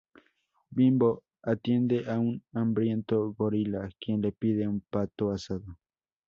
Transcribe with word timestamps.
Bimbo 0.71 1.23
atiende 1.51 1.97
a 2.09 2.17
un 2.19 2.41
hambriento 2.53 3.33
gorila, 3.37 3.87
quien 3.99 4.19
le 4.23 4.31
pide 4.31 4.67
un 4.67 4.79
pato 4.81 5.29
asado. 5.29 5.77